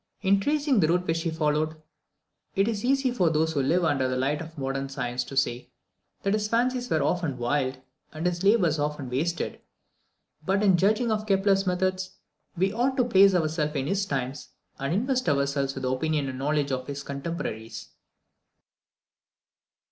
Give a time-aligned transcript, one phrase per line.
[0.23, 1.79] In tracing the route which he followed,
[2.55, 5.69] it is easy for those who live under the light of modern science to say
[6.23, 7.77] that his fancies were often wild,
[8.11, 9.61] and his labour often wasted;
[10.43, 12.13] but, in judging of Kepler's methods,
[12.57, 16.39] we ought to place ourselves in his times, and invest ourselves with the opinions and
[16.39, 17.89] the knowledge of his contemporaries.